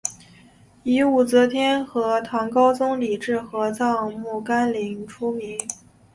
[0.81, 5.59] 以武则天和唐高宗李治合葬墓干陵出名。